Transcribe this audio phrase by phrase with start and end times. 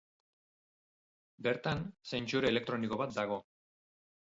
[1.49, 3.43] Bertan, sentsore elektroniko bat dago.